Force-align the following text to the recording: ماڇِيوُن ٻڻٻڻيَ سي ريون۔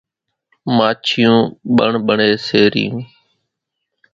ماڇِيوُن 0.75 1.39
ٻڻٻڻيَ 1.75 2.31
سي 2.45 2.61
ريون۔ 2.73 3.01